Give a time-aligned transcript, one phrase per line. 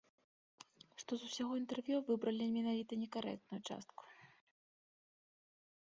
[1.01, 4.11] Што з усяго інтэрв'ю выбралі менавіта некарэктную частку.